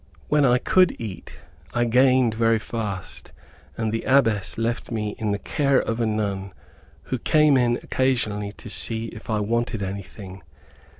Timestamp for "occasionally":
7.83-8.51